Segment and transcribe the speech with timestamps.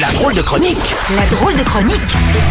[0.00, 0.76] La drôle de chronique
[1.16, 1.94] La drôle de chronique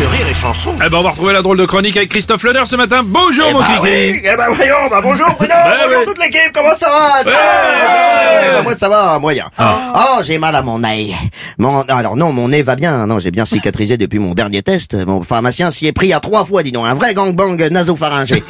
[0.00, 0.74] de Rire et Chanson.
[0.84, 3.02] Eh ben, on va retrouver la drôle de chronique avec Christophe Leder ce matin.
[3.04, 3.80] Bonjour, mon Bah kiki.
[3.82, 6.04] oui, eh ben voyons, bah bonjour Bruno, Bah bonjour oui.
[6.06, 7.22] toute l'équipe, comment ça va?
[7.22, 7.30] Ça va?
[7.30, 8.52] Ouais.
[8.54, 9.50] Bah, Moi ça va, moyen.
[9.58, 11.14] Oh, j'ai mal à mon nez.
[11.58, 14.94] Mon, alors non, mon nez va bien, non, j'ai bien cicatrisé depuis mon dernier test.
[14.94, 18.42] Mon pharmacien s'y est pris à trois fois, dis donc, un vrai gangbang nasopharyngé.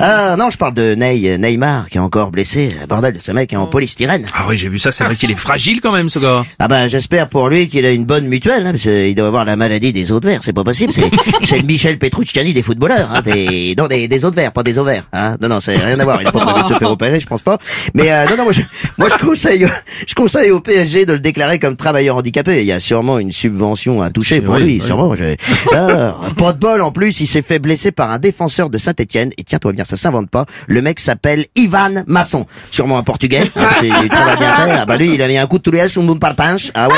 [0.00, 2.70] ah non, je parle de Ney, Neymar, qui est encore blessé.
[2.88, 4.26] Bordel, ce mec est en polystyrène.
[4.34, 6.44] Ah oui, j'ai vu ça, c'est vrai qu'il est fragile quand même, ce gars.
[6.58, 9.44] Ah ben j'espère pour lui qu'il a une bonne mutuelle, hein, parce qu'il doit avoir
[9.44, 10.92] la maladie des os de verre, c'est pas possible,
[11.42, 14.62] c'est, le Michel Petrucciani des footballeurs, hein, des, non, des, des os de verre, pas
[14.62, 15.36] des ovaires, hein.
[15.40, 17.26] Non, non, c'est rien à voir, il a pas prévu de se faire opérer, je
[17.26, 17.58] pense pas.
[17.94, 18.60] Mais euh, non, non, moi je,
[18.98, 19.66] moi je conseille,
[20.06, 22.60] je conseille au PSG de le déclarer comme travailleur handicapé.
[22.60, 24.86] Il y a sûrement une subvention à toucher pour Oui, lui, oui.
[24.86, 25.14] sûrement.
[25.16, 25.36] j'ai-
[25.74, 29.30] Ah, pas de bol en plus, il s'est fait blesser par un défenseur de Saint-Etienne,
[29.38, 33.68] et tiens-toi bien, ça s'invente pas, le mec s'appelle Ivan Masson, sûrement un portugais, hein,
[33.80, 35.90] c'est, il travaille bien fait, ah bah lui il a mis un coup de touléage
[35.90, 36.94] sur mon parpinche, ah ouais,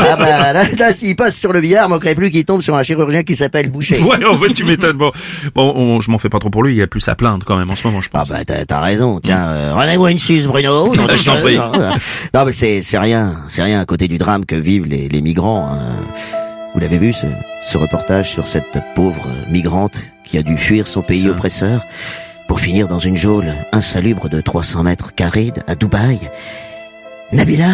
[0.00, 2.82] ah bah là, là s'il passe sur le billard, manquerait plus qu'il tombe sur un
[2.82, 4.00] chirurgien qui s'appelle Boucher.
[4.00, 4.96] Ouais, en fait, tu m'étonnes.
[4.96, 5.10] Bon,
[5.54, 7.56] bon on- je m'en fais pas trop pour lui, il a plus à plaindre quand
[7.56, 8.28] même en ce moment, je Ah pense.
[8.28, 10.94] bah t'as, raison, tiens, euh, remets-moi une suce Bruno.
[10.94, 11.56] Non, Je t'en prie.
[11.56, 11.72] non,
[12.34, 15.20] non, mais c'est, c'est rien, c'est rien à côté du drame que vivent les, les
[15.22, 15.66] migrants.
[15.70, 15.78] hein.
[16.74, 17.26] Vous l'avez vu ce,
[17.70, 21.82] ce reportage sur cette pauvre migrante qui a dû fuir son pays oppresseur
[22.48, 26.18] pour finir dans une geôle insalubre de 300 mètres carrés à Dubaï.
[27.32, 27.66] Nabila?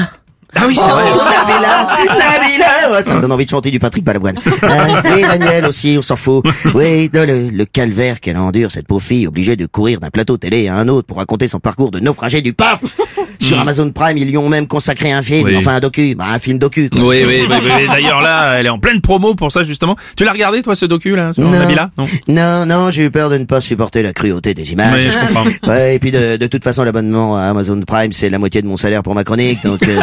[0.57, 1.05] Ah oui, c'est Oh, vrai.
[1.05, 1.70] Nabila
[2.21, 4.39] Nabila Ouais, Ça me donne envie de chanter du Patrick Balavoine.
[4.63, 6.45] Euh, oui, Daniel aussi, on s'en fout.
[6.75, 10.37] Oui, non, le, le calvaire qu'elle endure, cette pauvre fille, obligée de courir d'un plateau
[10.37, 12.81] télé à un autre pour raconter son parcours de naufragé du PAF
[13.41, 15.57] Sur Amazon Prime, ils lui ont même consacré un film, Oui.
[15.57, 16.89] enfin un docu, bah, un film docu.
[16.91, 17.01] Quoi.
[17.03, 17.87] Oui, oui, oui, oui.
[17.89, 19.97] D'ailleurs là, elle est en pleine promo pour ça justement.
[20.15, 21.51] Tu l'as regardé toi ce docu là sur Non.
[21.59, 22.07] Nabila Non?
[22.29, 25.05] Non, non, j'ai eu peur de ne pas supporter la cruauté des images.
[25.05, 25.47] Oui, je comprends.
[25.73, 28.67] Ouais, et puis de, de toute façon, l'abonnement à Amazon Prime, c'est la moitié de
[28.69, 29.83] mon salaire pour ma chronique, donc...
[29.89, 29.99] euh,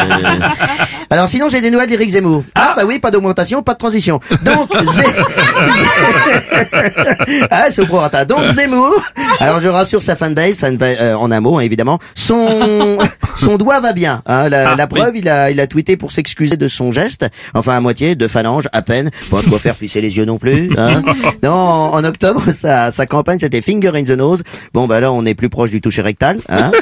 [1.09, 2.43] Alors sinon, j'ai des nouvelles d'Éric Zemmour.
[2.55, 4.19] Ah bah oui, pas d'augmentation, pas de transition.
[4.43, 5.01] Donc, Zé...
[7.49, 8.23] ah, c'est au prorata.
[8.23, 8.93] Donc Zemmour,
[9.39, 12.99] alors je rassure sa fanbase, euh, en un mot, hein, évidemment, son
[13.37, 14.21] son doigt va bien.
[14.25, 14.49] hein.
[14.49, 14.99] la, Ah, la oui.
[14.99, 18.27] preuve, il a il a tweeté pour s'excuser de son geste, enfin à moitié, de
[18.27, 20.69] phalange, à peine, pas de quoi faire plisser les yeux non plus.
[20.77, 21.01] Hein.
[21.43, 24.43] Non, en, en octobre, sa, sa campagne c'était Finger in the Nose.
[24.73, 26.39] Bon bah là, on est plus proche du toucher rectal.
[26.49, 26.71] Hein.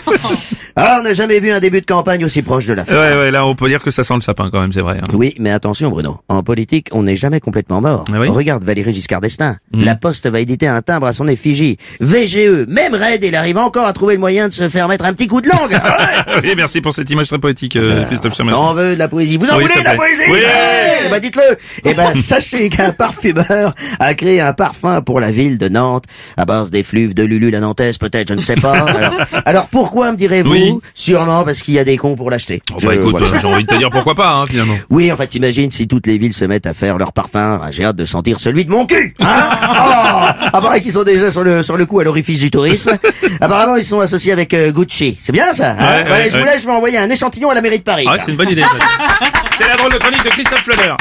[0.77, 2.93] Ah, on n'a jamais vu un début de campagne aussi proche de la fin.
[2.93, 4.97] Ouais, ouais, là on peut dire que ça sent le sapin quand même, c'est vrai.
[4.97, 5.03] hein.
[5.13, 8.03] Oui, mais attention Bruno, en politique, on n'est jamais complètement mort.
[8.13, 9.55] Ah oui Regarde Valéry Giscard d'Estaing.
[9.73, 9.83] Mm.
[9.85, 11.77] La Poste va éditer un timbre à son effigie.
[12.01, 15.13] VGE, même raide, il arrive encore à trouver le moyen de se faire mettre un
[15.13, 15.79] petit coup de langue.
[16.45, 18.53] Oui, merci pour cette image très poétique, euh, Christophe Surmet.
[18.53, 19.37] On veut de la poésie.
[19.37, 20.39] Vous en Oui, voulez de la poésie Oui.
[21.05, 21.57] Eh ben dites-le.
[21.83, 26.05] Eh ben sachez qu'un parfumeur a créé un parfum pour la ville de Nantes
[26.37, 28.73] à base d'effluves de Lulu la Nantaise, peut-être, je ne sais pas.
[28.95, 29.13] Alors,
[29.45, 30.73] alors pourquoi me direz-vous Oui.
[30.93, 32.61] Sûrement parce qu'il y a des cons pour l'acheter.
[32.73, 33.39] Oh, bah écoute, voilà.
[33.39, 34.75] j'ai envie de te dire pourquoi pas, hein, finalement.
[34.89, 37.59] Oui, en fait, imagine si toutes les villes se mettent à faire leur parfum.
[37.63, 39.15] Ah, J'ai hâte de sentir celui de mon cul.
[39.19, 42.49] Hein oh, ah, pareil qu'ils sont déjà sur le sur le coup à l'orifice du
[42.51, 42.91] tourisme.
[43.41, 45.17] Apparemment, ils sont associés avec euh, Gucci.
[45.21, 45.71] C'est bien ça.
[45.71, 47.79] hein Ouais, Allez, ouais, je vous laisse, je vais envoyer un échantillon à la mairie
[47.79, 48.05] de Paris.
[48.09, 48.63] Ah, c'est une bonne idée.
[48.63, 48.69] ça.
[49.57, 50.93] C'est la drôle de chronique de Christophe Fleder.